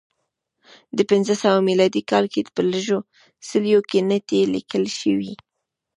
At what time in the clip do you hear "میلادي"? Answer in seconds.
1.67-2.01